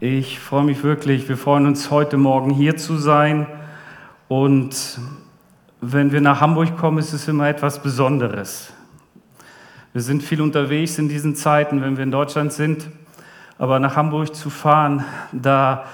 [0.00, 3.46] Ich freue mich wirklich, wir freuen uns heute Morgen hier zu sein.
[4.26, 4.98] Und
[5.82, 8.72] wenn wir nach Hamburg kommen, ist es immer etwas Besonderes.
[9.92, 12.88] Wir sind viel unterwegs in diesen Zeiten, wenn wir in Deutschland sind.
[13.58, 15.84] Aber nach Hamburg zu fahren, da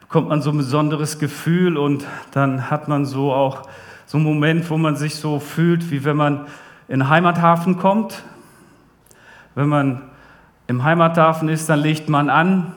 [0.00, 3.62] bekommt man so ein besonderes Gefühl und dann hat man so auch
[4.04, 6.46] so einen Moment, wo man sich so fühlt, wie wenn man
[6.88, 8.22] in den Heimathafen kommt.
[9.54, 10.02] Wenn man
[10.66, 12.74] im Heimathafen ist, dann legt man an,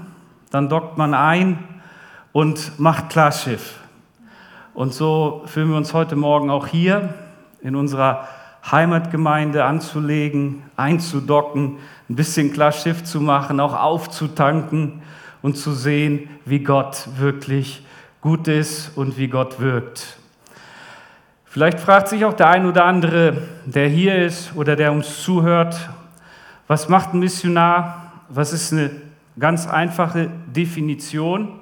[0.55, 1.59] dann dockt man ein
[2.31, 3.73] und macht Klarschiff.
[4.73, 7.13] Und so fühlen wir uns heute Morgen auch hier
[7.61, 8.29] in unserer
[8.71, 11.79] Heimatgemeinde anzulegen, einzudocken,
[12.09, 15.01] ein bisschen Klarschiff zu machen, auch aufzutanken
[15.41, 17.85] und zu sehen, wie Gott wirklich
[18.21, 20.17] gut ist und wie Gott wirkt.
[21.43, 25.89] Vielleicht fragt sich auch der ein oder andere, der hier ist oder der uns zuhört,
[26.67, 28.13] was macht ein Missionar?
[28.29, 28.89] Was ist eine
[29.39, 31.59] ganz einfache Definition?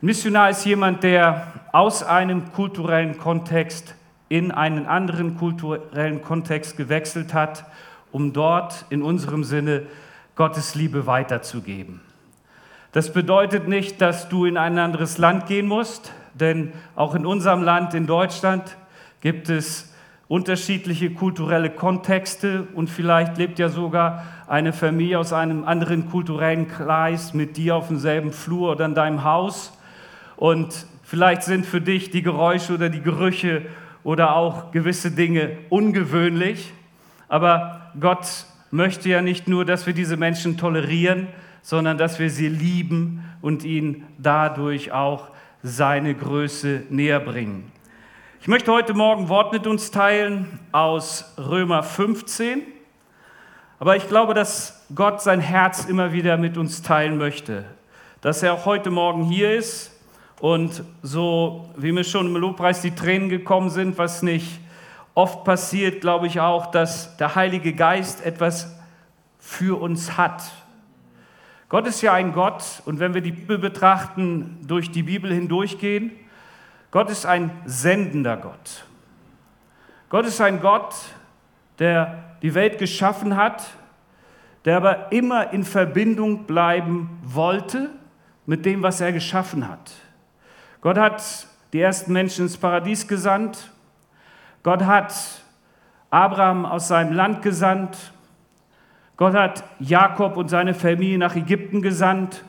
[0.00, 3.94] Missionar ist jemand, der aus einem kulturellen Kontext
[4.28, 7.64] in einen anderen kulturellen Kontext gewechselt hat,
[8.12, 9.82] um dort in unserem Sinne
[10.34, 12.00] Gottes Liebe weiterzugeben.
[12.92, 17.62] Das bedeutet nicht, dass du in ein anderes Land gehen musst, denn auch in unserem
[17.62, 18.76] Land, in Deutschland,
[19.20, 19.92] gibt es
[20.28, 27.32] unterschiedliche kulturelle Kontexte und vielleicht lebt ja sogar eine Familie aus einem anderen kulturellen Kreis
[27.32, 29.72] mit dir auf demselben Flur oder in deinem Haus.
[30.36, 33.62] Und vielleicht sind für dich die Geräusche oder die Gerüche
[34.02, 36.72] oder auch gewisse Dinge ungewöhnlich.
[37.28, 41.28] Aber Gott möchte ja nicht nur, dass wir diese Menschen tolerieren,
[41.62, 45.28] sondern dass wir sie lieben und ihnen dadurch auch
[45.62, 47.75] seine Größe näher bringen.
[48.40, 52.62] Ich möchte heute Morgen Wort mit uns teilen aus Römer 15.
[53.80, 57.64] Aber ich glaube, dass Gott sein Herz immer wieder mit uns teilen möchte.
[58.20, 59.90] Dass er auch heute Morgen hier ist
[60.38, 64.60] und so, wie mir schon im Lobpreis die Tränen gekommen sind, was nicht
[65.14, 68.78] oft passiert, glaube ich auch, dass der Heilige Geist etwas
[69.38, 70.44] für uns hat.
[71.68, 76.12] Gott ist ja ein Gott und wenn wir die Bibel betrachten, durch die Bibel hindurchgehen,
[76.96, 78.86] Gott ist ein sendender Gott.
[80.08, 80.94] Gott ist ein Gott,
[81.78, 83.68] der die Welt geschaffen hat,
[84.64, 87.90] der aber immer in Verbindung bleiben wollte
[88.46, 89.92] mit dem, was er geschaffen hat.
[90.80, 91.22] Gott hat
[91.74, 93.70] die ersten Menschen ins Paradies gesandt.
[94.62, 95.14] Gott hat
[96.08, 98.10] Abraham aus seinem Land gesandt.
[99.18, 102.42] Gott hat Jakob und seine Familie nach Ägypten gesandt.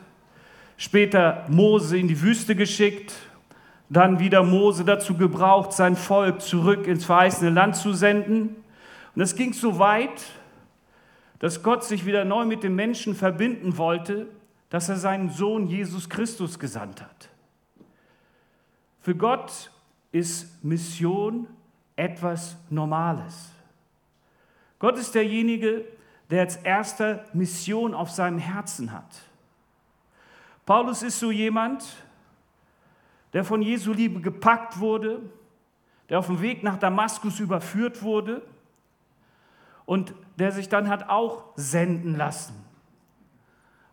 [0.78, 3.27] Später Mose in die Wüste geschickt
[3.90, 8.56] dann wieder Mose dazu gebraucht, sein Volk zurück ins verheißene Land zu senden.
[9.14, 10.24] Und es ging so weit,
[11.38, 14.26] dass Gott sich wieder neu mit den Menschen verbinden wollte,
[14.70, 17.30] dass er seinen Sohn Jesus Christus gesandt hat.
[19.00, 19.70] Für Gott
[20.12, 21.46] ist Mission
[21.96, 23.50] etwas Normales.
[24.78, 25.84] Gott ist derjenige,
[26.30, 29.22] der als erster Mission auf seinem Herzen hat.
[30.66, 31.84] Paulus ist so jemand,
[33.32, 35.20] der von Jesu Liebe gepackt wurde,
[36.08, 38.42] der auf dem Weg nach Damaskus überführt wurde
[39.84, 42.54] und der sich dann hat auch senden lassen.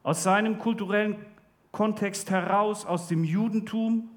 [0.04, 1.26] Aus seinem kulturellen
[1.72, 4.10] Kontext heraus, aus dem Judentum,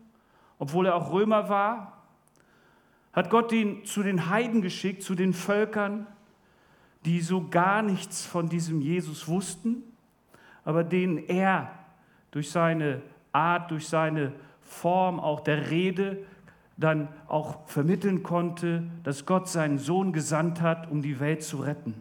[0.58, 2.04] obwohl er auch Römer war,
[3.12, 6.06] hat Gott ihn zu den Heiden geschickt, zu den Völkern,
[7.04, 9.82] die so gar nichts von diesem Jesus wussten,
[10.64, 11.70] aber denen er
[12.30, 13.02] durch seine
[13.32, 14.32] Art, durch seine
[14.68, 16.18] Form auch der Rede
[16.76, 21.94] dann auch vermitteln konnte, dass Gott seinen Sohn gesandt hat, um die Welt zu retten.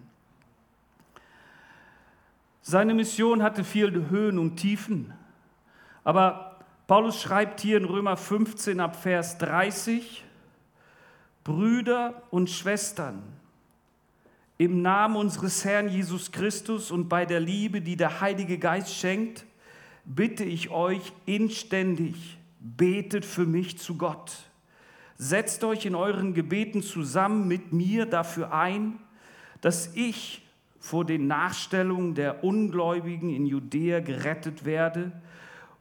[2.61, 5.13] Seine Mission hatte viele Höhen und Tiefen,
[6.03, 10.23] aber Paulus schreibt hier in Römer 15 ab Vers 30,
[11.43, 13.23] Brüder und Schwestern,
[14.57, 19.45] im Namen unseres Herrn Jesus Christus und bei der Liebe, die der Heilige Geist schenkt,
[20.03, 24.49] bitte ich euch inständig, betet für mich zu Gott.
[25.17, 28.99] Setzt euch in euren Gebeten zusammen mit mir dafür ein,
[29.61, 30.43] dass ich
[30.79, 35.11] vor den Nachstellungen der Ungläubigen in Judäa gerettet werde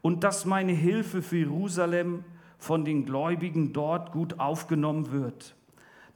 [0.02, 2.24] und dass meine Hilfe für Jerusalem
[2.58, 5.54] von den Gläubigen dort gut aufgenommen wird.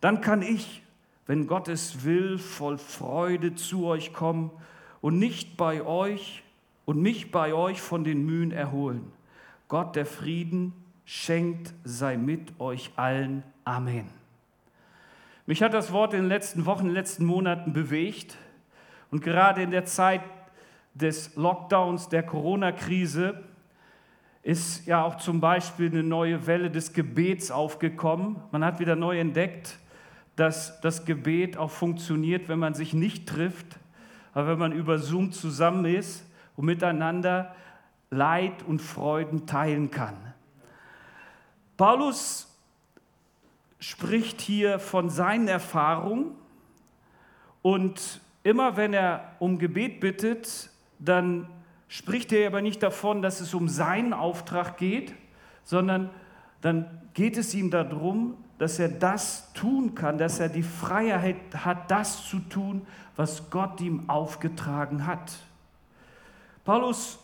[0.00, 0.82] Dann kann ich,
[1.26, 4.50] wenn Gott es will, voll Freude zu euch kommen
[5.00, 6.42] und nicht bei euch
[6.86, 9.12] und mich bei euch von den Mühen erholen.
[9.70, 10.72] Gott der Frieden
[11.04, 13.44] schenkt, sei mit euch allen.
[13.64, 14.06] Amen.
[15.46, 18.36] Mich hat das Wort in den letzten Wochen, in den letzten Monaten bewegt
[19.12, 20.22] und gerade in der Zeit
[20.94, 23.44] des Lockdowns, der Corona-Krise,
[24.42, 28.42] ist ja auch zum Beispiel eine neue Welle des Gebets aufgekommen.
[28.50, 29.78] Man hat wieder neu entdeckt,
[30.34, 33.78] dass das Gebet auch funktioniert, wenn man sich nicht trifft,
[34.34, 37.54] aber wenn man über Zoom zusammen ist und miteinander
[38.10, 40.16] Leid und Freuden teilen kann.
[41.76, 42.48] Paulus
[43.78, 46.32] spricht hier von seinen Erfahrungen
[47.62, 51.48] und immer wenn er um Gebet bittet, dann
[51.88, 55.14] spricht er aber nicht davon, dass es um seinen Auftrag geht,
[55.64, 56.10] sondern
[56.60, 61.90] dann geht es ihm darum, dass er das tun kann, dass er die Freiheit hat,
[61.90, 62.86] das zu tun,
[63.16, 65.32] was Gott ihm aufgetragen hat.
[66.64, 67.18] Paulus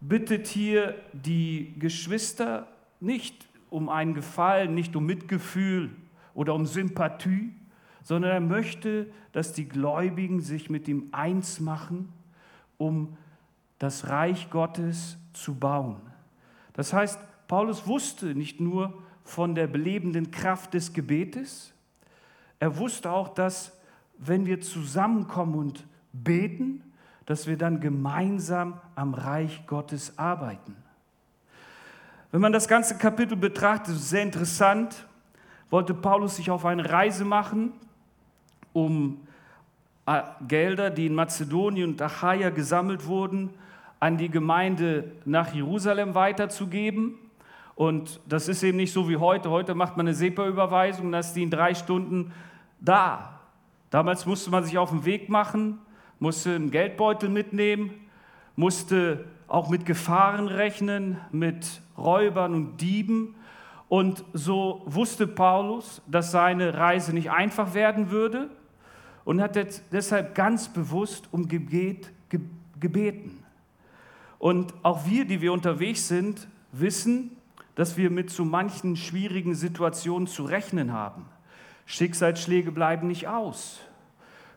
[0.00, 2.68] bittet hier die Geschwister
[3.00, 5.90] nicht um einen Gefallen, nicht um Mitgefühl
[6.34, 7.52] oder um Sympathie,
[8.02, 12.12] sondern er möchte, dass die Gläubigen sich mit ihm eins machen,
[12.78, 13.16] um
[13.78, 15.96] das Reich Gottes zu bauen.
[16.72, 17.18] Das heißt,
[17.48, 21.74] Paulus wusste nicht nur von der belebenden Kraft des Gebetes,
[22.60, 23.78] er wusste auch, dass
[24.18, 26.82] wenn wir zusammenkommen und beten,
[27.28, 30.74] dass wir dann gemeinsam am Reich Gottes arbeiten.
[32.32, 35.06] Wenn man das ganze Kapitel betrachtet, ist es sehr interessant,
[35.68, 37.74] wollte Paulus sich auf eine Reise machen,
[38.72, 39.20] um
[40.06, 43.50] äh, Gelder, die in Mazedonien und Achaia gesammelt wurden,
[44.00, 47.16] an die Gemeinde nach Jerusalem weiterzugeben.
[47.74, 49.50] Und das ist eben nicht so wie heute.
[49.50, 52.32] Heute macht man eine SEPA-Überweisung, dann ist die in drei Stunden
[52.80, 53.38] da.
[53.90, 55.78] Damals musste man sich auf den Weg machen,
[56.18, 57.90] musste einen Geldbeutel mitnehmen,
[58.56, 63.34] musste auch mit Gefahren rechnen, mit Räubern und Dieben.
[63.88, 68.50] Und so wusste Paulus, dass seine Reise nicht einfach werden würde
[69.24, 69.58] und hat
[69.92, 72.10] deshalb ganz bewusst um Gebet
[72.78, 73.44] gebeten.
[74.38, 77.36] Und auch wir, die wir unterwegs sind, wissen,
[77.74, 81.26] dass wir mit so manchen schwierigen Situationen zu rechnen haben.
[81.86, 83.80] Schicksalsschläge bleiben nicht aus.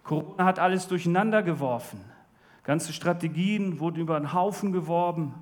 [0.04, 2.00] Corona hat alles durcheinander geworfen.
[2.64, 5.34] Ganze Strategien wurden über den Haufen geworben.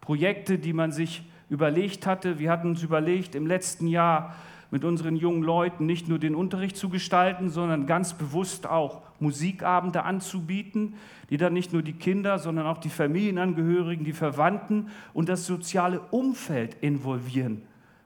[0.00, 2.38] Projekte, die man sich überlegt hatte.
[2.38, 4.34] Wir hatten uns überlegt, im letzten Jahr
[4.70, 10.02] mit unseren jungen Leuten nicht nur den Unterricht zu gestalten, sondern ganz bewusst auch Musikabende
[10.02, 10.94] anzubieten,
[11.30, 16.00] die dann nicht nur die Kinder, sondern auch die Familienangehörigen, die Verwandten und das soziale
[16.10, 17.62] Umfeld involvieren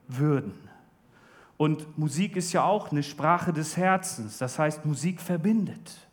[0.09, 0.68] würden.
[1.59, 6.09] Und Musik ist ja auch eine Sprache des Herzens, das heißt, Musik verbindet.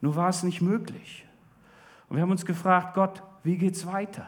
[0.00, 1.26] Nur war es nicht möglich.
[2.08, 4.26] Und wir haben uns gefragt, Gott, wie geht's weiter?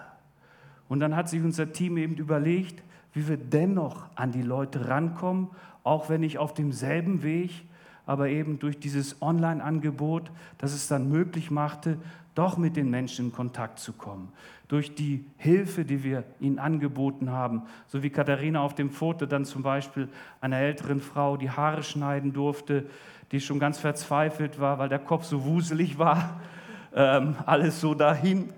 [0.89, 2.83] Und dann hat sich unser Team eben überlegt,
[3.15, 5.49] wie wir dennoch an die Leute rankommen,
[5.83, 7.65] auch wenn nicht auf demselben Weg,
[8.05, 11.97] aber eben durch dieses Online-Angebot, das es dann möglich machte,
[12.37, 14.33] doch mit den Menschen in Kontakt zu kommen.
[14.69, 19.45] Durch die Hilfe, die wir ihnen angeboten haben, so wie Katharina auf dem Foto dann
[19.45, 20.09] zum Beispiel
[20.41, 22.87] einer älteren Frau die Haare schneiden durfte,
[23.33, 26.41] die schon ganz verzweifelt war, weil der Kopf so wuselig war,
[26.95, 28.51] ähm, alles so dahin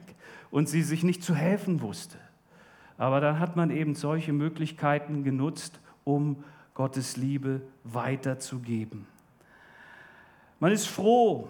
[0.51, 2.19] und sie sich nicht zu helfen wusste.
[2.97, 6.43] Aber dann hat man eben solche Möglichkeiten genutzt, um
[6.75, 9.07] Gottes Liebe weiterzugeben.
[10.59, 11.49] Man ist froh,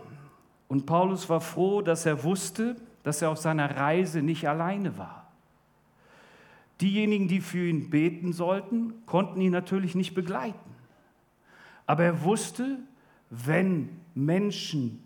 [0.68, 5.32] und Paulus war froh, dass er wusste, dass er auf seiner Reise nicht alleine war.
[6.80, 10.58] Diejenigen, die für ihn beten sollten, konnten ihn natürlich nicht begleiten.
[11.86, 12.78] Aber er wusste,
[13.30, 15.04] wenn Menschen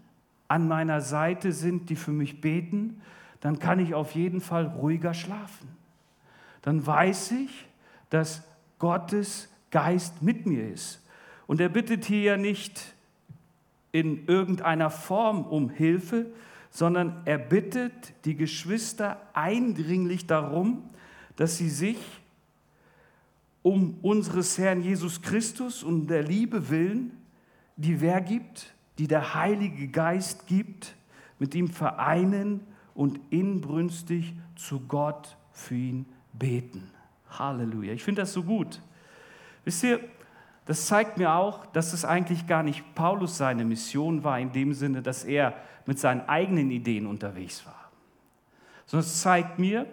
[0.48, 3.00] an meiner Seite sind, die für mich beten,
[3.40, 5.68] dann kann ich auf jeden Fall ruhiger schlafen
[6.62, 7.66] dann weiß ich,
[8.08, 8.42] dass
[8.78, 11.04] Gottes Geist mit mir ist.
[11.46, 12.94] Und er bittet hier ja nicht
[13.92, 16.26] in irgendeiner Form um Hilfe,
[16.70, 20.90] sondern er bittet die Geschwister eindringlich darum,
[21.36, 21.98] dass sie sich
[23.62, 27.12] um unseres Herrn Jesus Christus und der Liebe willen,
[27.76, 30.94] die wer gibt, die der Heilige Geist gibt,
[31.38, 32.60] mit ihm vereinen
[32.94, 36.90] und inbrünstig zu Gott für ihn beten.
[37.28, 37.92] Halleluja.
[37.92, 38.80] Ich finde das so gut.
[39.64, 40.00] Wisst ihr,
[40.66, 44.74] das zeigt mir auch, dass es eigentlich gar nicht Paulus seine Mission war, in dem
[44.74, 45.54] Sinne, dass er
[45.86, 47.90] mit seinen eigenen Ideen unterwegs war.
[48.86, 49.86] Sondern es zeigt mir,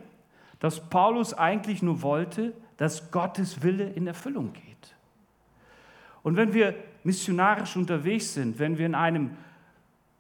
[0.60, 4.96] dass Paulus eigentlich nur wollte, dass Gottes Wille in Erfüllung geht.
[6.22, 9.32] Und wenn wir missionarisch unterwegs sind, wenn wir in einem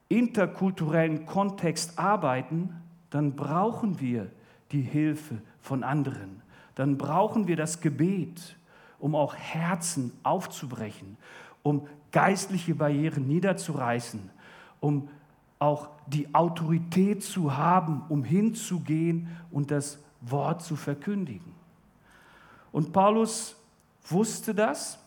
[0.07, 2.73] interkulturellen Kontext arbeiten,
[3.11, 4.31] dann brauchen wir
[4.71, 6.41] die Hilfe von anderen.
[6.75, 8.55] Dann brauchen wir das Gebet,
[8.99, 11.17] um auch Herzen aufzubrechen,
[11.63, 14.29] um geistliche Barrieren niederzureißen,
[14.79, 15.09] um
[15.59, 21.53] auch die Autorität zu haben, um hinzugehen und das Wort zu verkündigen.
[22.71, 23.55] Und Paulus
[24.07, 24.99] wusste das.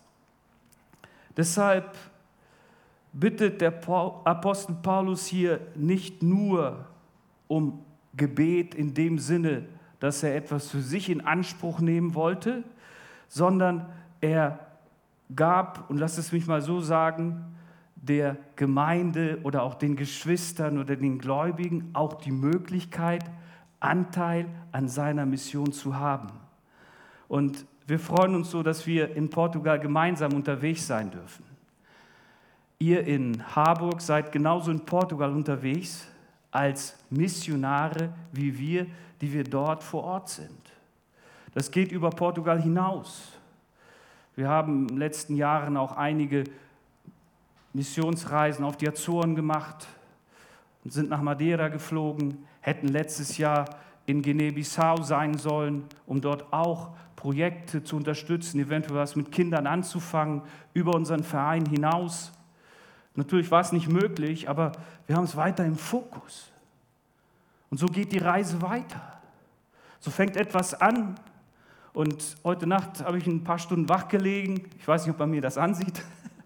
[1.36, 1.96] Deshalb
[3.12, 3.72] bittet der
[4.24, 6.86] Apostel Paulus hier nicht nur
[7.48, 7.84] um
[8.14, 9.66] Gebet in dem Sinne,
[10.00, 12.64] dass er etwas für sich in Anspruch nehmen wollte,
[13.32, 13.86] sondern
[14.20, 14.58] er
[15.34, 17.42] gab, und lass es mich mal so sagen,
[17.96, 23.24] der Gemeinde oder auch den Geschwistern oder den Gläubigen auch die Möglichkeit,
[23.80, 26.28] Anteil an seiner Mission zu haben.
[27.26, 31.46] Und wir freuen uns so, dass wir in Portugal gemeinsam unterwegs sein dürfen.
[32.78, 36.06] Ihr in Harburg seid genauso in Portugal unterwegs
[36.50, 38.86] als Missionare wie wir,
[39.22, 40.61] die wir dort vor Ort sind.
[41.54, 43.32] Das geht über Portugal hinaus.
[44.34, 46.44] Wir haben in den letzten Jahren auch einige
[47.74, 49.86] Missionsreisen auf die Azoren gemacht
[50.84, 53.66] und sind nach Madeira geflogen, hätten letztes Jahr
[54.06, 60.42] in Guinea-Bissau sein sollen, um dort auch Projekte zu unterstützen, eventuell was mit Kindern anzufangen,
[60.74, 62.32] über unseren Verein hinaus.
[63.14, 64.72] Natürlich war es nicht möglich, aber
[65.06, 66.50] wir haben es weiter im Fokus.
[67.70, 69.20] Und so geht die Reise weiter.
[70.00, 71.14] So fängt etwas an.
[71.94, 74.70] Und heute Nacht habe ich ein paar Stunden wach gelegen.
[74.78, 76.02] Ich weiß nicht, ob man mir das ansieht.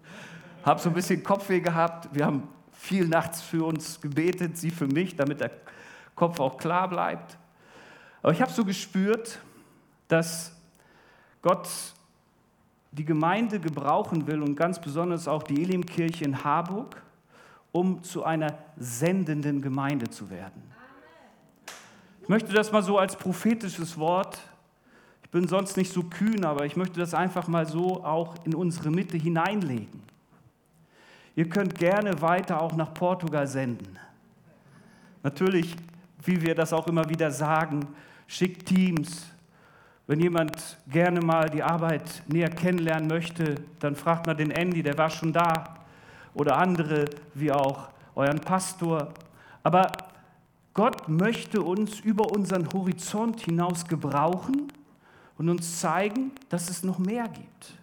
[0.65, 2.09] habe so ein bisschen Kopfweh gehabt.
[2.13, 5.51] Wir haben viel nachts für uns gebetet, sie für mich, damit der
[6.15, 7.37] Kopf auch klar bleibt.
[8.21, 9.39] Aber ich habe so gespürt,
[10.09, 10.51] dass
[11.41, 11.69] Gott
[12.91, 17.01] die Gemeinde gebrauchen will und ganz besonders auch die Elimkirche in Harburg,
[17.71, 20.61] um zu einer sendenden Gemeinde zu werden.
[22.21, 24.39] Ich möchte das mal so als prophetisches Wort,
[25.37, 28.89] bin sonst nicht so kühn, aber ich möchte das einfach mal so auch in unsere
[28.89, 30.01] Mitte hineinlegen.
[31.35, 33.99] Ihr könnt gerne weiter auch nach Portugal senden.
[35.21, 35.75] Natürlich,
[36.23, 37.85] wie wir das auch immer wieder sagen,
[38.25, 39.27] schickt Teams.
[40.07, 44.97] Wenn jemand gerne mal die Arbeit näher kennenlernen möchte, dann fragt mal den Andy, der
[44.97, 45.75] war schon da.
[46.33, 49.13] Oder andere, wie auch euren Pastor.
[49.61, 49.91] Aber
[50.73, 54.71] Gott möchte uns über unseren Horizont hinaus gebrauchen
[55.37, 57.73] und uns zeigen, dass es noch mehr gibt.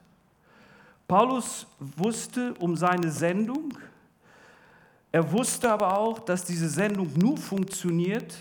[1.06, 3.74] Paulus wusste um seine Sendung.
[5.12, 8.36] Er wusste aber auch, dass diese Sendung nur funktioniert,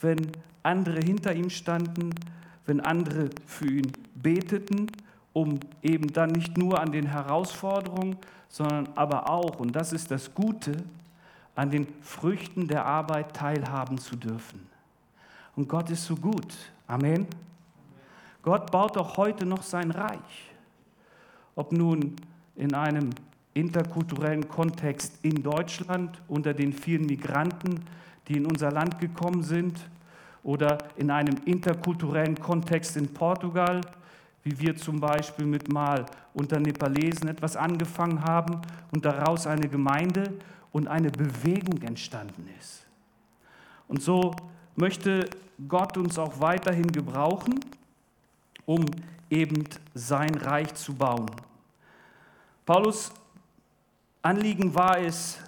[0.00, 2.10] wenn andere hinter ihm standen,
[2.66, 4.88] wenn andere für ihn beteten,
[5.32, 8.16] um eben dann nicht nur an den Herausforderungen,
[8.48, 10.82] sondern aber auch, und das ist das Gute,
[11.54, 14.66] an den Früchten der Arbeit teilhaben zu dürfen.
[15.56, 16.54] Und Gott ist so gut.
[16.86, 17.26] Amen.
[18.48, 20.48] Gott baut auch heute noch sein Reich
[21.58, 22.14] ob nun
[22.54, 23.10] in einem
[23.52, 27.80] interkulturellen Kontext in Deutschland unter den vielen Migranten,
[28.28, 29.76] die in unser Land gekommen sind,
[30.44, 33.80] oder in einem interkulturellen Kontext in Portugal,
[34.44, 38.62] wie wir zum Beispiel mit mal unter Nepalesen etwas angefangen haben
[38.92, 40.32] und daraus eine Gemeinde
[40.70, 42.86] und eine Bewegung entstanden ist.
[43.88, 44.32] Und so
[44.76, 45.28] möchte
[45.66, 47.58] Gott uns auch weiterhin gebrauchen,
[48.68, 48.84] um
[49.30, 51.30] eben sein Reich zu bauen.
[52.66, 53.10] Paulus
[54.20, 55.38] Anliegen war es,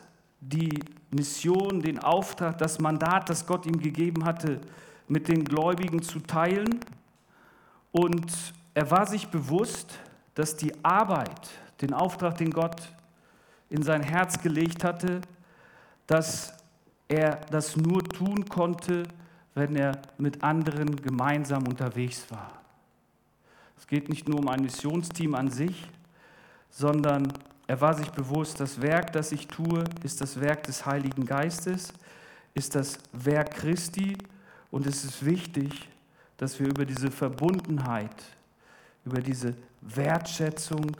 [0.40, 0.70] die
[1.10, 4.62] Mission, den Auftrag, das Mandat, das Gott ihm gegeben hatte,
[5.06, 6.80] mit den Gläubigen zu teilen.
[7.92, 8.32] Und
[8.72, 9.98] er war sich bewusst,
[10.34, 11.50] dass die Arbeit,
[11.82, 12.80] den Auftrag, den Gott
[13.68, 15.20] in sein Herz gelegt hatte,
[16.06, 16.54] dass
[17.06, 19.02] er das nur tun konnte,
[19.54, 22.59] wenn er mit anderen gemeinsam unterwegs war.
[23.80, 25.88] Es geht nicht nur um ein Missionsteam an sich,
[26.68, 27.32] sondern
[27.66, 31.92] er war sich bewusst, das Werk, das ich tue, ist das Werk des Heiligen Geistes,
[32.52, 34.18] ist das Werk Christi
[34.70, 35.88] und es ist wichtig,
[36.36, 38.14] dass wir über diese Verbundenheit,
[39.06, 40.94] über diese Wertschätzung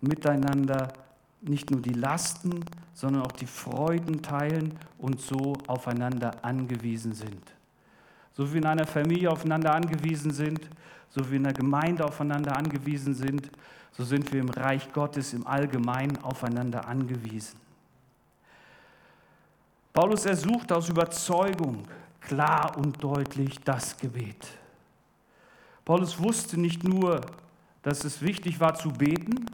[0.00, 0.92] miteinander
[1.40, 7.42] nicht nur die Lasten, sondern auch die Freuden teilen und so aufeinander angewiesen sind.
[8.34, 10.60] So wie wir in einer Familie aufeinander angewiesen sind,
[11.08, 13.50] so wie wir in einer Gemeinde aufeinander angewiesen sind,
[13.92, 17.58] so sind wir im Reich Gottes im Allgemeinen aufeinander angewiesen.
[19.92, 21.86] Paulus ersucht aus Überzeugung
[22.20, 24.44] klar und deutlich das Gebet.
[25.84, 27.20] Paulus wusste nicht nur,
[27.82, 29.46] dass es wichtig war zu beten,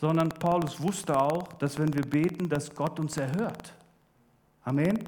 [0.00, 3.72] sondern Paulus wusste auch, dass wenn wir beten, dass Gott uns erhört.
[4.64, 4.98] Amen.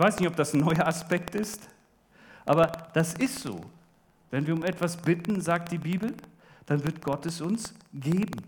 [0.00, 1.68] Ich weiß nicht, ob das ein neuer Aspekt ist,
[2.46, 3.60] aber das ist so.
[4.30, 6.14] Wenn wir um etwas bitten, sagt die Bibel,
[6.64, 8.40] dann wird Gott es uns geben.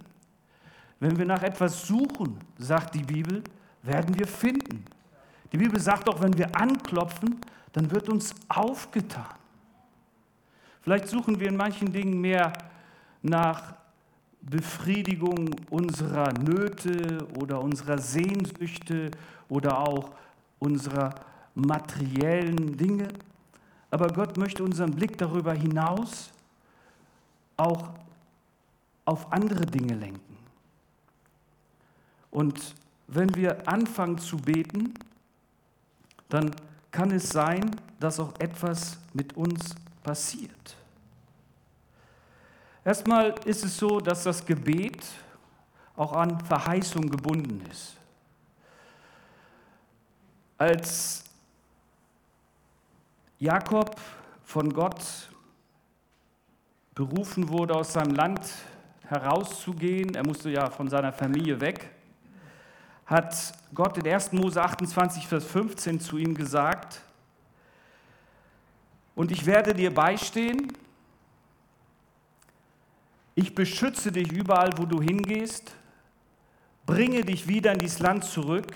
[0.99, 3.44] Wenn wir nach etwas suchen, sagt die Bibel,
[3.82, 4.82] werden wir finden.
[5.52, 7.38] Die Bibel sagt auch, wenn wir anklopfen,
[7.75, 9.35] dann wird uns aufgetan.
[10.80, 12.54] Vielleicht suchen wir in manchen Dingen mehr
[13.21, 13.75] nach
[14.40, 19.11] Befriedigung unserer Nöte oder unserer Sehnsüchte
[19.50, 20.12] oder auch
[20.59, 21.14] unserer
[21.54, 23.09] materiellen Dinge.
[23.90, 26.30] Aber Gott möchte unseren Blick darüber hinaus
[27.56, 27.90] auch
[29.04, 30.37] auf andere Dinge lenken.
[32.30, 32.75] Und
[33.06, 34.94] wenn wir anfangen zu beten,
[36.28, 36.54] dann
[36.90, 40.76] kann es sein, dass auch etwas mit uns passiert.
[42.85, 45.04] Erstmal ist es so, dass das Gebet
[45.94, 47.97] auch an Verheißung gebunden ist.
[50.59, 51.25] Als
[53.43, 54.01] Jakob
[54.45, 55.03] von Gott
[56.95, 58.49] berufen wurde, aus seinem Land
[59.09, 61.91] herauszugehen, er musste ja von seiner Familie weg,
[63.05, 64.31] hat Gott in 1.
[64.31, 67.01] Mose 28, Vers 15 zu ihm gesagt,
[69.17, 70.73] und ich werde dir beistehen,
[73.35, 75.75] ich beschütze dich überall, wo du hingehst,
[76.87, 78.73] bringe dich wieder in dieses Land zurück,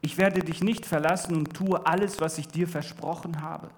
[0.00, 3.70] ich werde dich nicht verlassen und tue alles, was ich dir versprochen habe.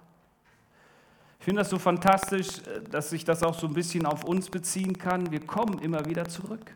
[1.39, 2.61] Ich finde das so fantastisch,
[2.91, 5.31] dass ich das auch so ein bisschen auf uns beziehen kann.
[5.31, 6.75] Wir kommen immer wieder zurück.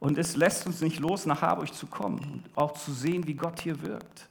[0.00, 3.34] Und es lässt uns nicht los, nach Harburg zu kommen und auch zu sehen, wie
[3.34, 4.28] Gott hier wirkt.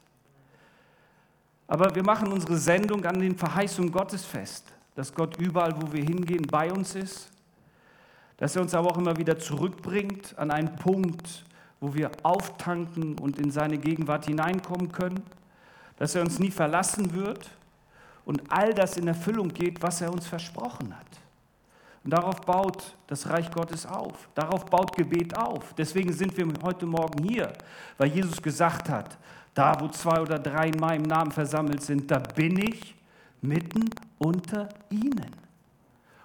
[1.67, 6.03] Aber wir machen unsere Sendung an den Verheißungen Gottes fest, dass Gott überall, wo wir
[6.03, 7.31] hingehen, bei uns ist,
[8.37, 11.45] dass er uns aber auch immer wieder zurückbringt an einen Punkt,
[11.83, 15.21] wo wir auftanken und in seine Gegenwart hineinkommen können,
[15.97, 17.49] dass er uns nie verlassen wird
[18.23, 21.05] und all das in Erfüllung geht, was er uns versprochen hat.
[22.05, 24.29] Und darauf baut das Reich Gottes auf.
[24.33, 25.73] Darauf baut Gebet auf.
[25.73, 27.51] Deswegen sind wir heute Morgen hier,
[27.97, 29.17] weil Jesus gesagt hat,
[29.53, 32.95] da wo zwei oder drei in meinem Namen versammelt sind, da bin ich
[33.41, 35.35] mitten unter ihnen.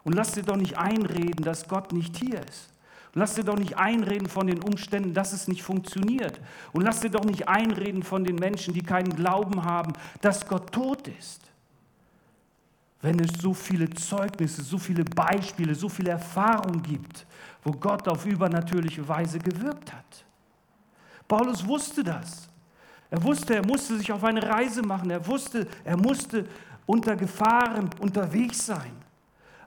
[0.04, 2.70] Und lass dir doch nicht einreden, dass Gott nicht hier ist.
[3.14, 6.40] Und lass dir doch nicht einreden von den Umständen, dass es nicht funktioniert.
[6.72, 10.72] Und lass dir doch nicht einreden von den Menschen, die keinen Glauben haben, dass Gott
[10.72, 11.48] tot ist
[13.00, 17.26] wenn es so viele Zeugnisse, so viele Beispiele, so viele Erfahrungen gibt,
[17.62, 20.24] wo Gott auf übernatürliche Weise gewirkt hat.
[21.26, 22.48] Paulus wusste das.
[23.10, 25.10] Er wusste, er musste sich auf eine Reise machen.
[25.10, 26.46] Er wusste, er musste
[26.86, 28.92] unter Gefahren unterwegs sein.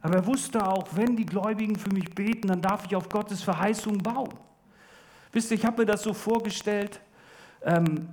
[0.01, 3.43] Aber er wusste auch, wenn die Gläubigen für mich beten, dann darf ich auf Gottes
[3.43, 4.33] Verheißung bauen.
[5.31, 6.99] Wisst ihr, ich habe mir das so vorgestellt,
[7.63, 8.07] ähm,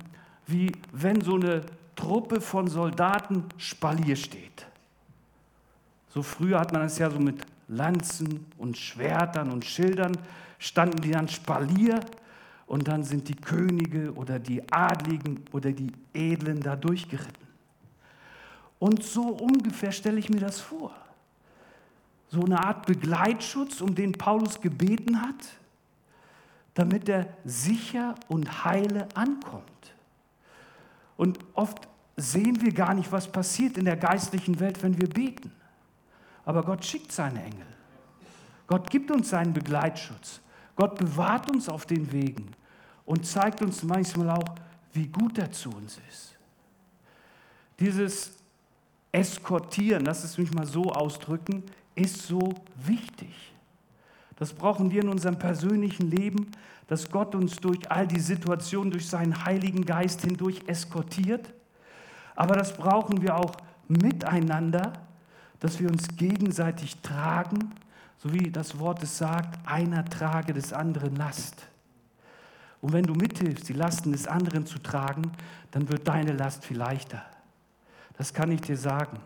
[0.45, 1.61] wie wenn so eine
[1.95, 4.65] Truppe von Soldaten Spalier steht.
[6.09, 10.17] So früher hat man es ja so mit Lanzen und Schwertern und Schildern,
[10.57, 11.99] standen die dann Spalier
[12.67, 17.47] und dann sind die Könige oder die Adligen oder die Edlen da durchgeritten.
[18.79, 20.93] Und so ungefähr stelle ich mir das vor.
[22.29, 25.35] So eine Art Begleitschutz, um den Paulus gebeten hat,
[26.75, 29.63] damit er sicher und heile ankommt.
[31.17, 35.51] Und oft sehen wir gar nicht, was passiert in der geistlichen Welt, wenn wir beten.
[36.45, 37.65] Aber Gott schickt seine Engel.
[38.67, 40.41] Gott gibt uns seinen Begleitschutz.
[40.75, 42.51] Gott bewahrt uns auf den Wegen
[43.05, 44.55] und zeigt uns manchmal auch,
[44.93, 46.37] wie gut er zu uns ist.
[47.79, 48.33] Dieses
[49.11, 51.63] Eskortieren, lass es mich mal so ausdrücken,
[51.99, 53.53] ist so wichtig.
[54.37, 56.51] Das brauchen wir in unserem persönlichen Leben,
[56.87, 61.53] dass Gott uns durch all die Situationen, durch seinen Heiligen Geist hindurch eskortiert.
[62.35, 63.51] Aber das brauchen wir auch
[63.87, 64.93] miteinander,
[65.59, 67.73] dass wir uns gegenseitig tragen,
[68.17, 71.67] so wie das Wort es sagt, einer trage des anderen Last.
[72.81, 75.31] Und wenn du mithilfst, die Lasten des anderen zu tragen,
[75.71, 77.23] dann wird deine Last viel leichter.
[78.17, 79.19] Das kann ich dir sagen.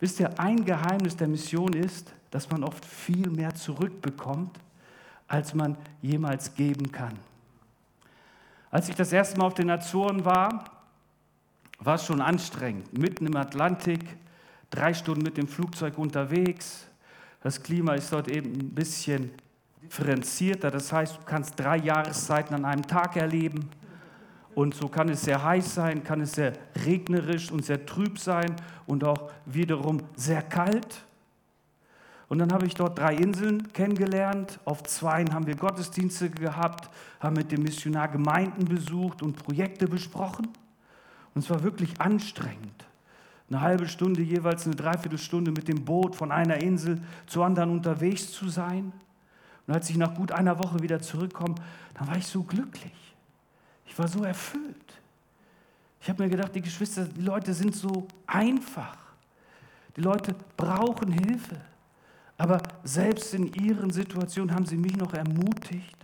[0.00, 4.58] Wisst ihr, ein Geheimnis der Mission ist, dass man oft viel mehr zurückbekommt,
[5.26, 7.18] als man jemals geben kann.
[8.70, 10.64] Als ich das erste Mal auf den Azoren war,
[11.78, 12.96] war es schon anstrengend.
[12.96, 14.04] Mitten im Atlantik,
[14.70, 16.86] drei Stunden mit dem Flugzeug unterwegs.
[17.42, 19.30] Das Klima ist dort eben ein bisschen
[19.82, 20.70] differenzierter.
[20.70, 23.70] Das heißt, du kannst drei Jahreszeiten an einem Tag erleben.
[24.58, 26.52] Und so kann es sehr heiß sein, kann es sehr
[26.84, 31.04] regnerisch und sehr trüb sein und auch wiederum sehr kalt.
[32.26, 34.58] Und dann habe ich dort drei Inseln kennengelernt.
[34.64, 36.90] Auf zwei haben wir Gottesdienste gehabt,
[37.20, 40.48] haben mit dem Missionar Gemeinden besucht und Projekte besprochen.
[41.36, 42.84] Und es war wirklich anstrengend
[43.48, 48.32] eine halbe Stunde, jeweils eine Dreiviertelstunde mit dem Boot von einer Insel zur anderen unterwegs
[48.32, 48.92] zu sein.
[49.68, 51.54] Und als ich nach gut einer Woche wieder zurückkomme,
[51.94, 53.07] dann war ich so glücklich.
[53.88, 54.76] Ich war so erfüllt.
[56.00, 58.96] Ich habe mir gedacht, die Geschwister, die Leute sind so einfach.
[59.96, 61.60] Die Leute brauchen Hilfe.
[62.36, 65.96] Aber selbst in ihren Situationen haben sie mich noch ermutigt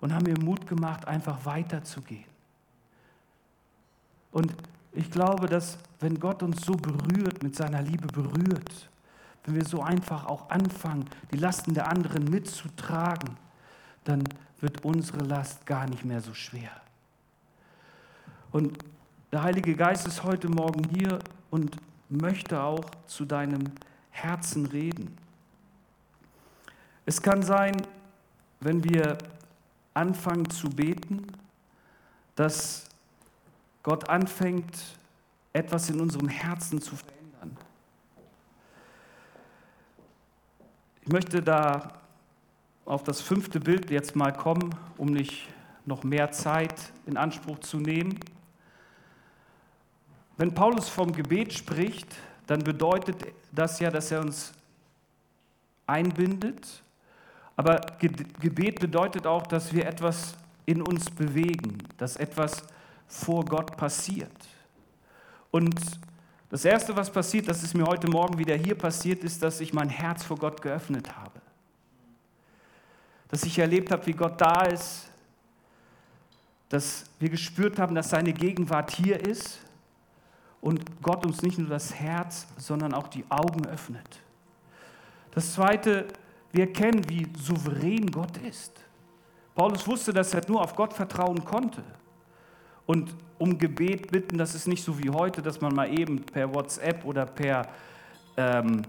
[0.00, 2.24] und haben mir Mut gemacht, einfach weiterzugehen.
[4.30, 4.54] Und
[4.92, 8.90] ich glaube, dass wenn Gott uns so berührt, mit seiner Liebe berührt,
[9.44, 13.36] wenn wir so einfach auch anfangen, die Lasten der anderen mitzutragen,
[14.04, 14.24] dann
[14.60, 16.70] wird unsere Last gar nicht mehr so schwer.
[18.52, 18.78] Und
[19.32, 21.18] der Heilige Geist ist heute Morgen hier
[21.50, 21.76] und
[22.08, 23.72] möchte auch zu deinem
[24.10, 25.16] Herzen reden.
[27.06, 27.74] Es kann sein,
[28.60, 29.18] wenn wir
[29.92, 31.26] anfangen zu beten,
[32.36, 32.86] dass
[33.82, 34.98] Gott anfängt,
[35.52, 37.56] etwas in unserem Herzen zu verändern.
[41.02, 42.03] Ich möchte da
[42.84, 45.48] auf das fünfte Bild jetzt mal kommen, um nicht
[45.86, 46.74] noch mehr Zeit
[47.06, 48.18] in Anspruch zu nehmen.
[50.36, 52.08] Wenn Paulus vom Gebet spricht,
[52.46, 53.16] dann bedeutet
[53.52, 54.52] das ja, dass er uns
[55.86, 56.82] einbindet.
[57.56, 60.34] Aber Gebet bedeutet auch, dass wir etwas
[60.66, 62.62] in uns bewegen, dass etwas
[63.06, 64.32] vor Gott passiert.
[65.50, 65.78] Und
[66.50, 69.72] das Erste, was passiert, das ist mir heute Morgen wieder hier passiert, ist, dass ich
[69.72, 71.43] mein Herz vor Gott geöffnet habe.
[73.34, 75.10] Dass ich erlebt habe, wie Gott da ist,
[76.68, 79.58] dass wir gespürt haben, dass seine Gegenwart hier ist
[80.60, 84.20] und Gott uns nicht nur das Herz, sondern auch die Augen öffnet.
[85.32, 86.06] Das Zweite,
[86.52, 88.72] wir erkennen, wie souverän Gott ist.
[89.56, 91.82] Paulus wusste, dass er nur auf Gott vertrauen konnte
[92.86, 94.38] und um Gebet bitten.
[94.38, 97.66] Das ist nicht so wie heute, dass man mal eben per WhatsApp oder per
[98.36, 98.82] ähm,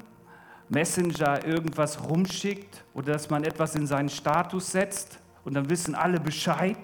[0.70, 6.20] Messenger irgendwas rumschickt oder dass man etwas in seinen Status setzt und dann wissen alle
[6.20, 6.78] Bescheid,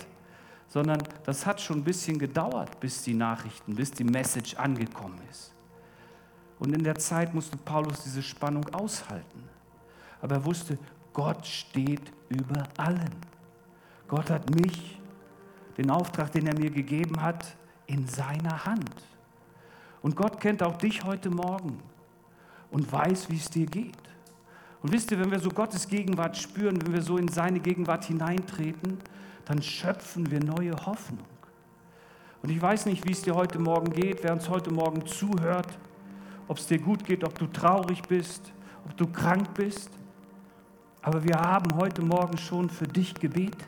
[0.67, 5.54] sondern das hat schon ein bisschen gedauert, bis die Nachrichten, bis die Message angekommen ist.
[6.60, 9.50] Und in der Zeit musste Paulus diese Spannung aushalten.
[10.22, 10.78] Aber er wusste,
[11.12, 13.15] Gott steht über allen.
[14.08, 15.00] Gott hat mich
[15.78, 17.56] den Auftrag, den er mir gegeben hat,
[17.88, 18.94] in seiner Hand.
[20.04, 21.80] Und Gott kennt auch dich heute Morgen
[22.71, 23.95] und weiß, wie es dir geht.
[24.81, 28.05] Und wisst ihr, wenn wir so Gottes Gegenwart spüren, wenn wir so in seine Gegenwart
[28.05, 28.97] hineintreten,
[29.45, 31.25] dann schöpfen wir neue Hoffnung.
[32.41, 35.67] Und ich weiß nicht, wie es dir heute Morgen geht, wer uns heute Morgen zuhört,
[36.47, 38.51] ob es dir gut geht, ob du traurig bist,
[38.86, 39.91] ob du krank bist.
[41.03, 43.67] Aber wir haben heute Morgen schon für dich gebetet.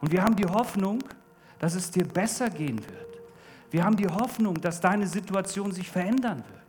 [0.00, 0.98] Und wir haben die Hoffnung,
[1.58, 3.22] dass es dir besser gehen wird.
[3.70, 6.63] Wir haben die Hoffnung, dass deine Situation sich verändern wird.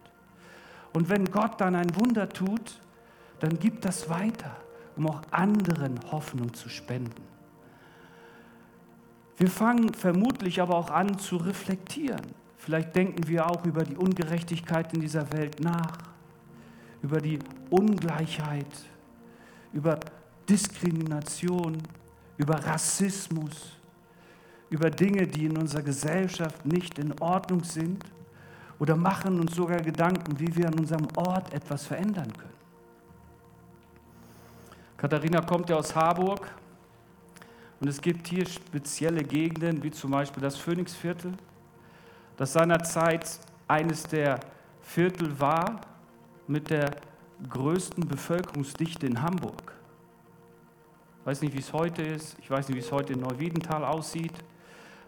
[0.95, 2.79] Und wenn Gott dann ein Wunder tut,
[3.41, 4.55] dann gib das weiter,
[4.95, 7.21] um auch anderen Hoffnung zu spenden.
[9.35, 12.21] Wir fangen vermutlich aber auch an zu reflektieren.
[12.55, 15.97] Vielleicht denken wir auch über die Ungerechtigkeit in dieser Welt nach,
[17.01, 18.73] über die Ungleichheit,
[19.73, 19.99] über
[20.47, 21.77] Diskrimination,
[22.37, 23.73] über Rassismus,
[24.69, 28.01] über Dinge, die in unserer Gesellschaft nicht in Ordnung sind
[28.79, 32.53] oder machen uns sogar Gedanken, wie wir an unserem Ort etwas verändern können.
[34.97, 36.49] Katharina kommt ja aus Harburg
[37.79, 41.33] und es gibt hier spezielle Gegenden, wie zum Beispiel das Phoenixviertel,
[42.37, 44.39] das seinerzeit eines der
[44.81, 45.81] Viertel war
[46.47, 46.91] mit der
[47.49, 49.73] größten Bevölkerungsdichte in Hamburg.
[51.19, 52.37] Ich weiß nicht, wie es heute ist.
[52.39, 54.33] Ich weiß nicht, wie es heute in Neuwiedental aussieht.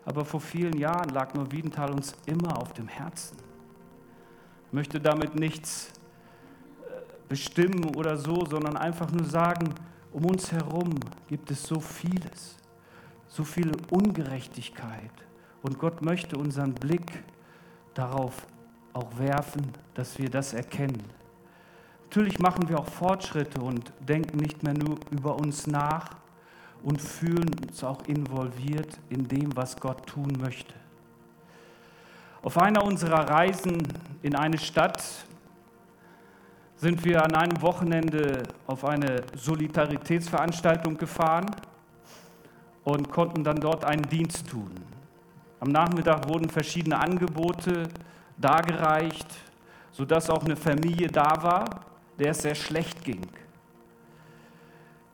[0.04, 3.38] Aber vor vielen Jahren lag Neuwiedental uns immer auf dem Herzen.
[4.68, 5.94] Ich möchte damit nichts
[6.82, 7.00] äh,
[7.30, 9.74] bestimmen oder so, sondern einfach nur sagen,
[10.12, 10.94] um uns herum
[11.30, 12.58] gibt es so vieles,
[13.28, 15.12] so viel Ungerechtigkeit.
[15.62, 17.24] Und Gott möchte unseren Blick
[17.94, 18.46] darauf
[18.92, 21.04] auch werfen, dass wir das erkennen.
[22.04, 26.18] Natürlich machen wir auch Fortschritte und denken nicht mehr nur über uns nach
[26.84, 30.74] und fühlen uns auch involviert in dem, was Gott tun möchte.
[32.44, 33.82] Auf einer unserer Reisen
[34.22, 35.04] in eine Stadt
[36.76, 41.48] sind wir an einem Wochenende auf eine Solidaritätsveranstaltung gefahren
[42.84, 44.72] und konnten dann dort einen Dienst tun.
[45.60, 47.90] Am Nachmittag wurden verschiedene Angebote
[48.38, 49.28] dargereicht,
[49.92, 51.82] sodass auch eine Familie da war,
[52.20, 53.28] der es sehr schlecht ging.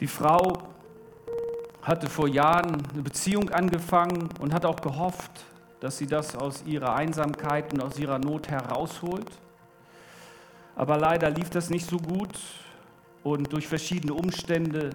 [0.02, 0.64] Die Frau
[1.82, 5.46] hatte vor Jahren eine Beziehung angefangen und hat auch gehofft,
[5.84, 9.30] dass sie das aus ihrer Einsamkeit und aus ihrer Not herausholt.
[10.78, 12.40] Aber leider lief das nicht so gut
[13.22, 14.92] und durch verschiedene Umstände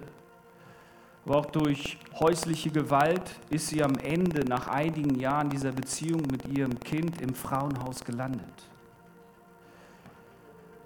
[1.25, 3.21] aber auch durch häusliche Gewalt
[3.51, 8.49] ist sie am Ende nach einigen Jahren dieser Beziehung mit ihrem Kind im Frauenhaus gelandet.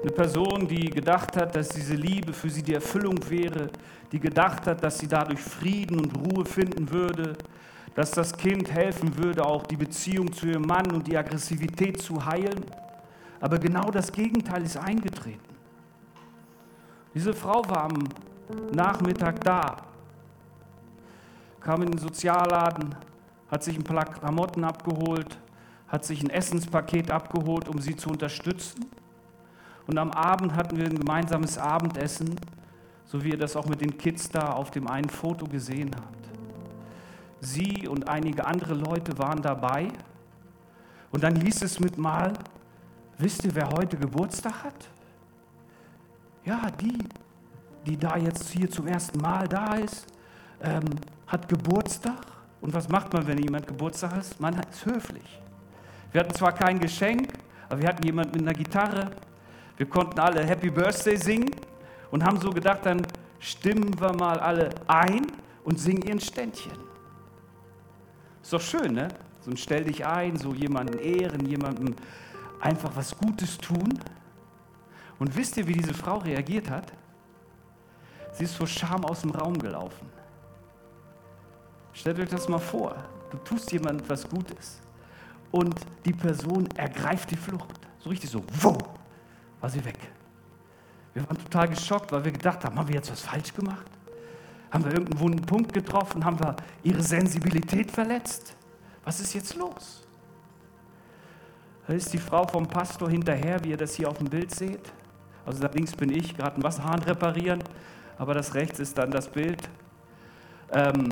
[0.02, 3.70] Eine Person, die gedacht hat, dass diese Liebe für sie die Erfüllung wäre,
[4.12, 7.38] die gedacht hat, dass sie dadurch Frieden und Ruhe finden würde,
[7.96, 12.26] dass das Kind helfen würde, auch die Beziehung zu ihrem Mann und die Aggressivität zu
[12.26, 12.66] heilen.
[13.40, 15.54] Aber genau das Gegenteil ist eingetreten.
[17.14, 18.10] Diese Frau war am
[18.72, 19.78] Nachmittag da,
[21.62, 22.96] kam in den Sozialladen,
[23.50, 25.38] hat sich ein paar Klamotten abgeholt,
[25.88, 28.88] hat sich ein Essenspaket abgeholt, um sie zu unterstützen.
[29.86, 32.36] Und am Abend hatten wir ein gemeinsames Abendessen,
[33.06, 36.23] so wie ihr das auch mit den Kids da auf dem einen Foto gesehen habt.
[37.46, 39.90] Sie und einige andere Leute waren dabei.
[41.12, 42.34] Und dann hieß es mit mal,
[43.18, 44.90] wisst ihr, wer heute Geburtstag hat?
[46.46, 46.98] Ja, die,
[47.86, 50.08] die da jetzt hier zum ersten Mal da ist,
[50.62, 50.84] ähm,
[51.28, 52.26] hat Geburtstag.
[52.62, 54.40] Und was macht man, wenn jemand Geburtstag hat?
[54.40, 55.42] Man ist höflich.
[56.12, 57.34] Wir hatten zwar kein Geschenk,
[57.70, 59.12] aber wir hatten jemand mit einer Gitarre.
[59.78, 61.52] Wir konnten alle Happy Birthday singen
[62.12, 63.06] und haben so gedacht, dann
[63.40, 65.28] stimmen wir mal alle ein
[65.64, 66.93] und singen ihr ein Ständchen.
[68.44, 69.08] Ist doch schön, ne?
[69.42, 71.96] So ein Stell dich ein, so jemanden ehren, jemandem
[72.60, 74.00] einfach was Gutes tun.
[75.18, 76.94] Und wisst ihr, wie diese Frau reagiert hat?
[78.34, 80.10] Sie ist vor Scham aus dem Raum gelaufen.
[81.94, 82.96] Stellt euch das mal vor.
[83.32, 84.82] Du tust jemandem was Gutes
[85.52, 87.80] und die Person ergreift die Flucht.
[88.00, 88.78] So richtig so, wo,
[89.62, 90.00] war sie weg.
[91.14, 93.86] Wir waren total geschockt, weil wir gedacht haben, haben wir jetzt was falsch gemacht?
[94.74, 96.26] Haben wir irgendeinen wunden Punkt getroffen?
[96.26, 98.56] Haben wir ihre Sensibilität verletzt?
[99.06, 100.04] Was ist jetzt los?
[101.86, 104.92] Da ist die Frau vom Pastor hinterher, wie ihr das hier auf dem Bild seht.
[105.46, 107.64] Also da links bin ich, gerade einen Wasserhahn reparieren,
[108.18, 109.70] aber das rechts ist dann das Bild.
[110.72, 111.10] Ähm,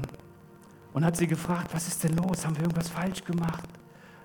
[0.94, 2.46] und hat sie gefragt, was ist denn los?
[2.46, 3.70] Haben wir irgendwas falsch gemacht?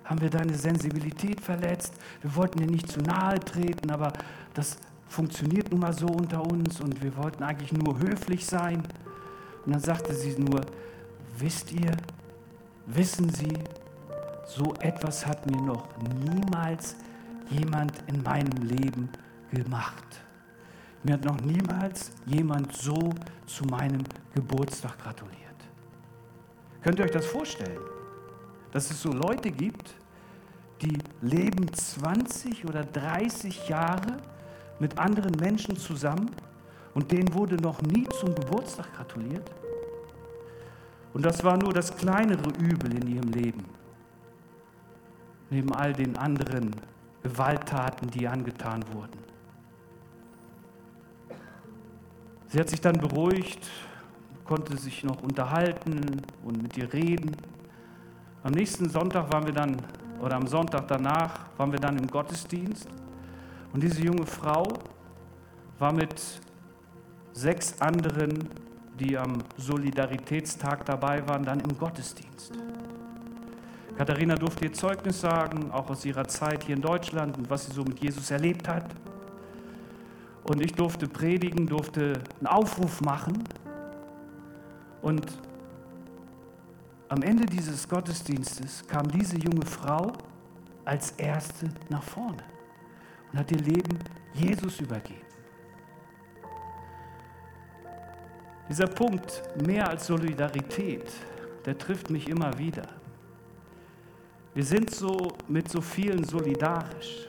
[0.05, 1.93] Haben wir deine Sensibilität verletzt?
[2.23, 4.15] Wir wollten dir nicht zu nahe treten, aber
[4.55, 8.83] das funktioniert nun mal so unter uns und wir wollten eigentlich nur höflich sein.
[9.67, 10.61] Und dann sagte sie nur,
[11.39, 11.91] wisst ihr,
[12.87, 13.53] wissen Sie,
[14.47, 15.89] so etwas hat mir noch
[16.23, 16.95] niemals
[17.51, 19.09] jemand in meinem Leben
[19.51, 20.05] gemacht.
[21.03, 23.13] Mir hat noch niemals jemand so
[23.47, 24.03] zu meinem
[24.35, 25.37] Geburtstag gratuliert.
[26.83, 27.81] Könnt ihr euch das vorstellen?
[28.71, 29.95] Dass es so Leute gibt,
[30.81, 34.19] die leben 20 oder 30 Jahre
[34.79, 36.31] mit anderen Menschen zusammen
[36.97, 39.49] und denen wurde noch nie zum Geburtstag gratuliert.
[41.13, 43.65] Und das war nur das kleinere Übel in ihrem Leben,
[45.51, 46.75] neben all den anderen
[47.23, 49.19] Gewalttaten, die angetan wurden.
[52.49, 53.69] Sie hat sich dann beruhigt
[54.47, 57.37] konnte sich noch unterhalten und mit ihr reden.
[58.45, 59.77] Am nächsten Sonntag waren wir dann,
[60.23, 62.89] oder am Sonntag danach, waren wir dann im Gottesdienst.
[63.73, 64.65] Und diese junge Frau
[65.79, 66.41] war mit
[67.37, 68.49] sechs anderen,
[68.99, 72.53] die am Solidaritätstag dabei waren, dann im Gottesdienst.
[73.99, 77.73] Katharina durfte ihr Zeugnis sagen, auch aus ihrer Zeit hier in Deutschland und was sie
[77.73, 78.87] so mit Jesus erlebt hat.
[80.45, 83.45] Und ich durfte predigen, durfte einen Aufruf machen
[85.03, 85.27] und
[87.09, 90.13] am Ende dieses Gottesdienstes kam diese junge Frau
[90.85, 92.43] als erste nach vorne
[93.33, 93.99] und hat ihr Leben
[94.35, 95.26] Jesus übergeben.
[98.69, 101.11] Dieser Punkt, mehr als Solidarität,
[101.65, 102.89] der trifft mich immer wieder.
[104.55, 107.27] Wir sind so mit so vielen solidarisch.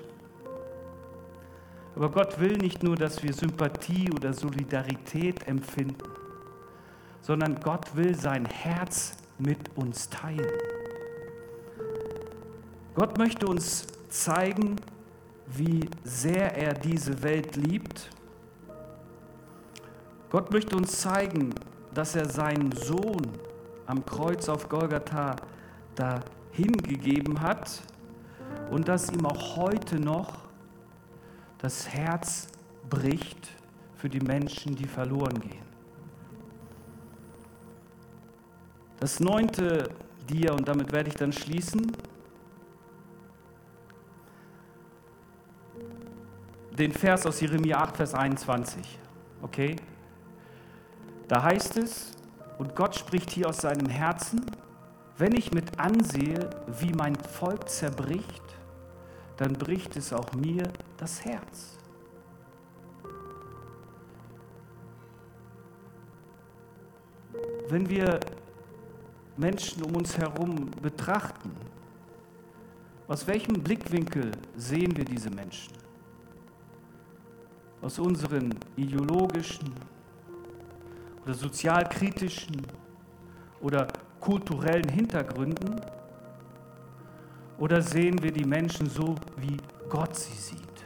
[1.95, 6.17] Aber Gott will nicht nur, dass wir Sympathie oder Solidarität empfinden
[7.27, 10.47] sondern Gott will sein Herz mit uns teilen.
[12.95, 14.77] Gott möchte uns zeigen,
[15.45, 18.09] wie sehr er diese Welt liebt.
[20.29, 21.53] Gott möchte uns zeigen,
[21.93, 23.31] dass er seinen Sohn
[23.85, 25.37] am Kreuz auf Golgatha
[25.95, 26.19] da
[26.51, 27.81] hingegeben hat
[28.69, 30.33] und dass ihm auch heute noch
[31.59, 32.49] das Herz
[32.89, 33.49] bricht
[33.95, 35.65] für die Menschen, die verloren gehen.
[38.99, 39.89] Das neunte
[40.29, 41.95] Dia, und damit werde ich dann schließen,
[46.77, 48.99] den Vers aus Jeremia 8, Vers 21.
[49.41, 49.75] Okay?
[51.27, 52.11] Da heißt es,
[52.57, 54.45] und Gott spricht hier aus seinem Herzen,
[55.17, 58.43] wenn ich mit ansehe, wie mein Volk zerbricht,
[59.37, 60.63] dann bricht es auch mir
[60.97, 61.77] das Herz.
[67.69, 68.19] wenn wir
[69.35, 71.51] Menschen um uns herum betrachten,
[73.07, 75.73] aus welchem Blickwinkel sehen wir diese Menschen?
[77.81, 79.73] Aus unseren ideologischen
[81.27, 82.65] oder sozialkritischen
[83.59, 83.87] oder
[84.21, 85.81] kulturellen Hintergründen?
[87.57, 89.57] Oder sehen wir die Menschen so, wie
[89.89, 90.85] Gott sie sieht?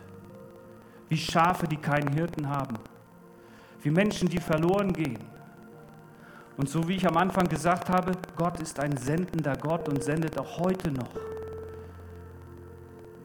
[1.10, 2.78] Wie Schafe, die keinen Hirten haben?
[3.84, 5.20] Wie Menschen, die verloren gehen?
[6.58, 10.40] Und so wie ich am Anfang gesagt habe, Gott ist ein sendender Gott und sendet
[10.40, 11.12] auch heute noch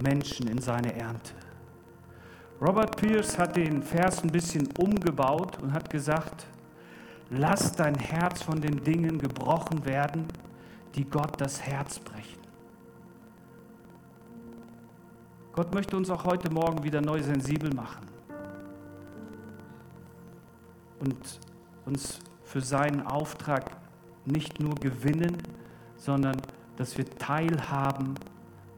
[0.02, 1.32] Menschen in seine Ernte.
[2.60, 6.46] Robert Pierce hat den Vers ein bisschen umgebaut und hat gesagt,
[7.30, 10.26] lass dein Herz von den Dingen gebrochen werden,
[10.94, 12.40] die Gott das Herz brechen.
[15.52, 18.06] Gott möchte uns auch heute Morgen wieder neu sensibel machen
[21.00, 21.40] und
[21.86, 23.70] uns für seinen Auftrag
[24.24, 25.36] nicht nur gewinnen,
[25.96, 26.36] sondern
[26.76, 28.14] dass wir teilhaben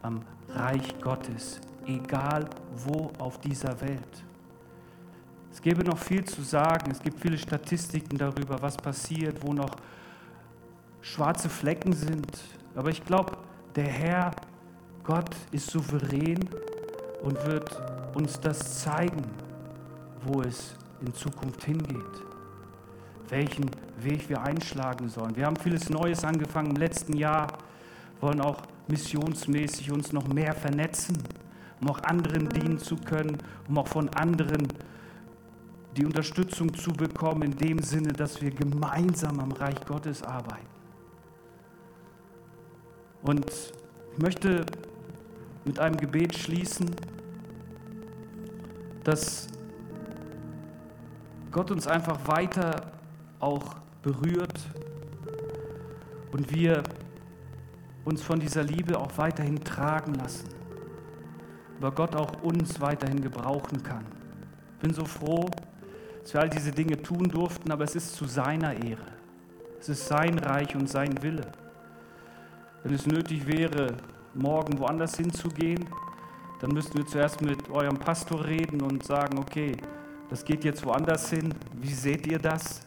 [0.02, 4.24] am Reich Gottes, egal wo auf dieser Welt.
[5.58, 9.74] Es gäbe noch viel zu sagen, es gibt viele Statistiken darüber, was passiert, wo noch
[11.00, 12.28] schwarze Flecken sind.
[12.76, 13.36] Aber ich glaube,
[13.74, 14.30] der Herr,
[15.02, 16.48] Gott ist souverän
[17.22, 17.76] und wird
[18.14, 19.24] uns das zeigen,
[20.22, 22.22] wo es in Zukunft hingeht,
[23.28, 23.68] welchen
[23.98, 25.34] Weg wir einschlagen sollen.
[25.34, 27.48] Wir haben vieles Neues angefangen im letzten Jahr,
[28.20, 31.18] wollen auch missionsmäßig uns noch mehr vernetzen,
[31.80, 34.68] um auch anderen dienen zu können, um auch von anderen
[35.96, 40.66] die Unterstützung zu bekommen, in dem Sinne, dass wir gemeinsam am Reich Gottes arbeiten.
[43.22, 43.50] Und
[44.12, 44.64] ich möchte
[45.64, 46.90] mit einem Gebet schließen,
[49.04, 49.48] dass
[51.50, 52.92] Gott uns einfach weiter
[53.40, 54.60] auch berührt
[56.32, 56.82] und wir
[58.04, 60.48] uns von dieser Liebe auch weiterhin tragen lassen,
[61.78, 64.04] aber Gott auch uns weiterhin gebrauchen kann.
[64.74, 65.50] Ich bin so froh,
[66.28, 69.06] dass wir all diese Dinge tun durften, aber es ist zu seiner Ehre.
[69.80, 71.50] Es ist sein Reich und sein Wille.
[72.82, 73.96] Wenn es nötig wäre,
[74.34, 75.88] morgen woanders hinzugehen,
[76.60, 79.74] dann müssten wir zuerst mit eurem Pastor reden und sagen, okay,
[80.28, 81.54] das geht jetzt woanders hin.
[81.80, 82.82] Wie seht ihr das?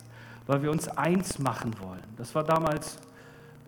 [0.45, 2.03] Weil wir uns eins machen wollen.
[2.17, 2.99] Das war damals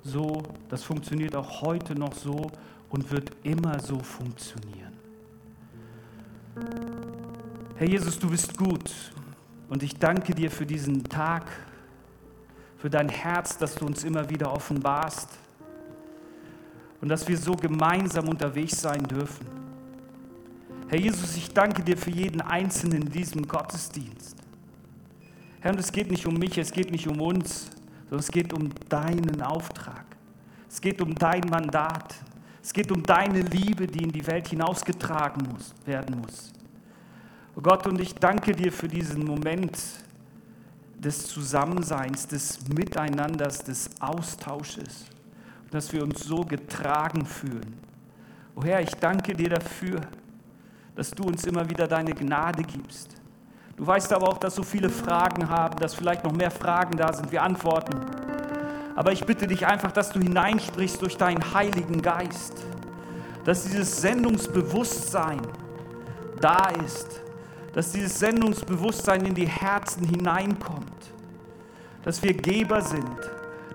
[0.04, 2.52] so, das funktioniert auch heute noch so
[2.92, 4.94] und wird immer so funktionieren.
[7.76, 8.92] Herr Jesus, du bist gut
[9.70, 11.46] und ich danke dir für diesen Tag,
[12.78, 15.30] für dein Herz, das du uns immer wieder offenbarst
[17.02, 19.46] und dass wir so gemeinsam unterwegs sein dürfen.
[20.88, 24.38] Herr Jesus, ich danke dir für jeden Einzelnen in diesem Gottesdienst.
[25.60, 27.72] Herr, und es geht nicht um mich, es geht nicht um uns,
[28.04, 30.06] sondern es geht um deinen Auftrag.
[30.70, 32.16] Es geht um dein Mandat.
[32.62, 36.53] Es geht um deine Liebe, die in die Welt hinausgetragen muss, werden muss.
[37.56, 39.78] Oh Gott, und ich danke dir für diesen Moment
[40.98, 45.06] des Zusammenseins, des Miteinanders, des Austausches,
[45.70, 47.78] dass wir uns so getragen fühlen.
[48.56, 50.02] Oh Herr, ich danke dir dafür,
[50.96, 53.10] dass du uns immer wieder deine Gnade gibst.
[53.78, 57.14] Du weißt aber auch, dass so viele Fragen haben, dass vielleicht noch mehr Fragen da
[57.14, 58.00] sind, wir antworten.
[58.96, 62.64] Aber ich bitte dich einfach, dass du hineinsprichst durch deinen Heiligen Geist,
[63.44, 65.42] dass dieses Sendungsbewusstsein
[66.40, 67.23] da ist,
[67.74, 71.14] dass dieses Sendungsbewusstsein in die Herzen hineinkommt,
[72.04, 73.18] dass wir Geber sind,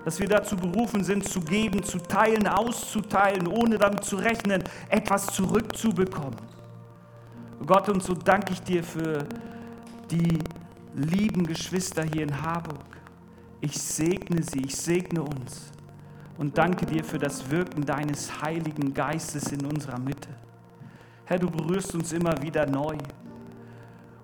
[0.05, 5.27] dass wir dazu berufen sind, zu geben, zu teilen, auszuteilen, ohne damit zu rechnen, etwas
[5.27, 6.39] zurückzubekommen.
[7.65, 9.25] Gott, und so danke ich dir für
[10.09, 10.39] die
[10.95, 12.79] lieben Geschwister hier in Harburg.
[13.61, 15.71] Ich segne sie, ich segne uns
[16.37, 20.29] und danke dir für das Wirken deines Heiligen Geistes in unserer Mitte.
[21.25, 22.97] Herr, du berührst uns immer wieder neu.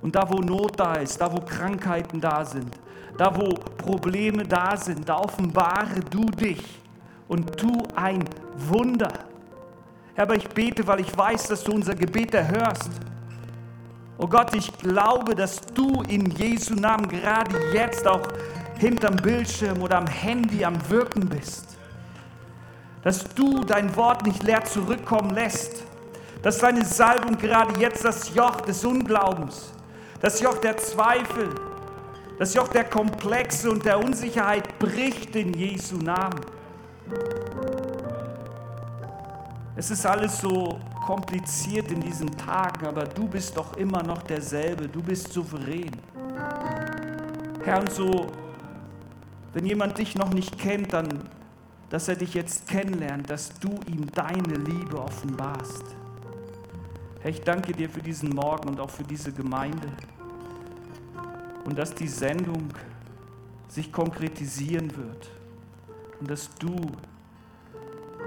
[0.05, 2.77] Und da, wo Not da ist, da, wo Krankheiten da sind,
[3.17, 6.61] da, wo Probleme da sind, da offenbare du dich
[7.27, 8.23] und tu ein
[8.55, 9.11] Wunder.
[10.13, 12.91] Herr, aber ich bete, weil ich weiß, dass du unser Gebet erhörst.
[14.19, 18.27] Oh Gott, ich glaube, dass du in Jesu Namen gerade jetzt auch
[18.77, 21.79] hinterm Bildschirm oder am Handy am Wirken bist.
[23.01, 25.83] Dass du dein Wort nicht leer zurückkommen lässt.
[26.43, 29.71] Dass deine Salbung gerade jetzt das Joch des Unglaubens,
[30.21, 31.49] das Joch der Zweifel,
[32.37, 36.41] das Joch der Komplexe und der Unsicherheit bricht in Jesu Namen.
[39.75, 44.87] Es ist alles so kompliziert in diesen Tagen, aber du bist doch immer noch derselbe,
[44.87, 45.91] du bist souverän.
[47.63, 48.27] Herr, und so
[49.55, 51.29] Wenn jemand dich noch nicht kennt, dann,
[51.89, 55.95] dass er dich jetzt kennenlernt, dass du ihm deine Liebe offenbarst.
[57.25, 59.87] Herr, ich danke dir für diesen Morgen und auch für diese Gemeinde
[61.63, 62.67] und dass die Sendung
[63.67, 65.31] sich konkretisieren wird
[66.19, 66.75] und dass du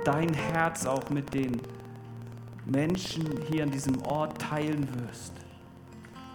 [0.04, 1.60] dein Herz auch mit den
[2.66, 5.34] Menschen hier an diesem Ort teilen wirst.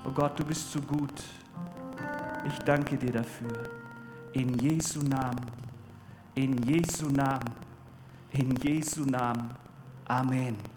[0.05, 1.21] Oh Gott, du bist so gut.
[2.47, 3.69] Ich danke dir dafür.
[4.31, 5.41] In Jesu Namen.
[6.35, 7.51] In Jesu Namen.
[8.31, 9.49] In Jesu Namen.
[10.05, 10.72] Amen.